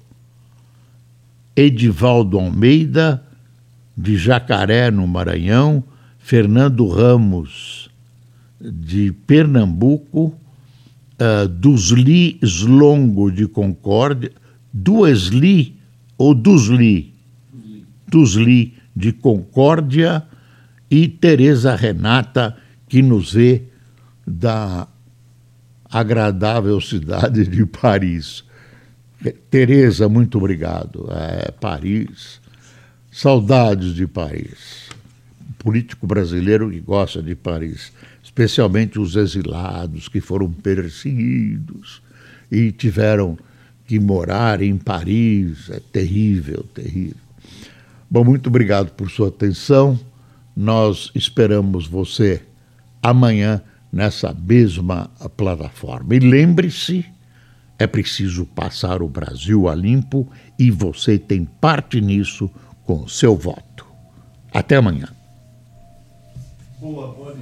Edivaldo 1.55 2.39
Almeida, 2.39 3.23
de 3.95 4.17
Jacaré, 4.17 4.89
no 4.91 5.07
Maranhão, 5.07 5.83
Fernando 6.17 6.87
Ramos, 6.87 7.89
de 8.59 9.11
Pernambuco, 9.27 10.33
uh, 11.19 11.47
Dusli 11.47 12.39
Slongo, 12.41 13.31
de 13.31 13.47
Concórdia, 13.47 14.31
Duesli 14.73 15.75
ou 16.17 16.33
Dusli, 16.33 17.13
Dusli, 18.07 18.73
de 18.95 19.13
Concórdia, 19.13 20.23
e 20.89 21.07
Tereza 21.07 21.75
Renata, 21.75 22.55
que 22.95 23.01
nos 23.01 23.33
vê 23.33 23.61
da 24.25 24.87
agradável 25.83 26.79
cidade 26.79 27.45
de 27.45 27.65
Paris. 27.65 28.41
Tereza, 29.51 30.07
muito 30.07 30.37
obrigado. 30.37 31.09
É, 31.11 31.51
Paris, 31.51 32.39
saudades 33.11 33.93
de 33.93 34.07
Paris. 34.07 34.87
Político 35.59 36.07
brasileiro 36.07 36.71
que 36.71 36.79
gosta 36.79 37.21
de 37.21 37.35
Paris, 37.35 37.91
especialmente 38.23 38.97
os 38.97 39.17
exilados 39.17 40.07
que 40.07 40.21
foram 40.21 40.49
perseguidos 40.49 42.01
e 42.49 42.71
tiveram 42.71 43.37
que 43.85 43.99
morar 43.99 44.61
em 44.61 44.77
Paris. 44.77 45.69
É 45.69 45.81
terrível, 45.91 46.63
terrível. 46.73 47.17
Bom, 48.09 48.23
muito 48.23 48.47
obrigado 48.47 48.91
por 48.91 49.11
sua 49.11 49.27
atenção. 49.27 49.99
Nós 50.55 51.11
esperamos 51.13 51.87
você 51.87 52.41
amanhã 53.09 53.61
nessa 53.91 54.33
mesma 54.33 55.11
plataforma. 55.37 56.15
E 56.15 56.19
lembre-se, 56.19 57.05
é 57.77 57.85
preciso 57.85 58.45
passar 58.45 59.01
o 59.01 59.07
Brasil 59.07 59.69
a 59.69 59.75
limpo 59.75 60.27
e 60.57 60.71
você 60.71 61.19
tem 61.19 61.45
parte 61.45 62.01
nisso 62.01 62.49
com 62.83 63.03
o 63.03 63.09
seu 63.09 63.35
voto. 63.35 63.85
Até 64.51 64.77
amanhã. 64.77 65.07
Boa, 66.79 67.13
boa 67.13 67.33